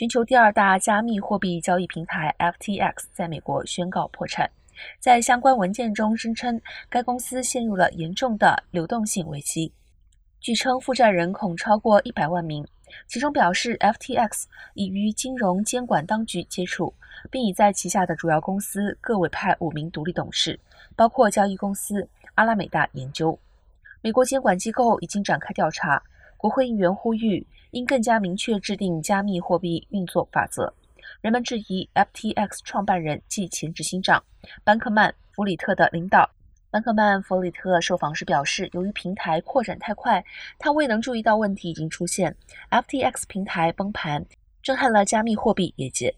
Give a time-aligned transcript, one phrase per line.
[0.00, 4.50] 全球第二大加密货币交易平台 FTX 在美国宣告破产。
[4.98, 9.70] 在相关文件中声称，该公司陷入了严重的流动性危机。
[10.40, 12.66] 据称，负债人恐超过一百万名。
[13.06, 16.94] 其中表示，FTX 已与金融监管当局接触，
[17.30, 20.58] 并已在旗下的主要公司各委派五名独立董事，
[20.96, 23.38] 包括交易公司阿拉美大研究。
[24.00, 26.02] 美国监管机构已经展开调查。
[26.40, 30.72] 国会议员呼吁应更加明确制定加密货币运作法则。
[31.20, 34.24] 人们质疑 FTX 创办人及前执行长
[34.64, 36.30] 班克曼·弗里特的领导。
[36.70, 40.24] 班克曼·弗里特受访时表示，由于平台扩展太快，
[40.58, 42.34] 他未能注意到问题已经出现。
[42.70, 44.24] FTX 平台崩盘，
[44.62, 46.14] 震撼了加密货币业界。